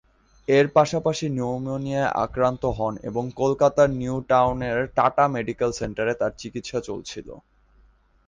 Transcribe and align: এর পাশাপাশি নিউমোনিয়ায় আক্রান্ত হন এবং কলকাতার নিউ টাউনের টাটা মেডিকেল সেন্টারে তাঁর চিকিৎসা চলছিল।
এর 0.47 0.65
পাশাপাশি 0.75 1.25
নিউমোনিয়ায় 1.29 2.13
আক্রান্ত 2.25 2.63
হন 2.77 2.93
এবং 3.09 3.23
কলকাতার 3.35 3.89
নিউ 3.99 4.15
টাউনের 4.29 4.77
টাটা 4.97 5.25
মেডিকেল 5.35 5.71
সেন্টারে 5.79 6.13
তাঁর 6.15 6.33
চিকিৎসা 6.41 6.79
চলছিল। 6.89 7.27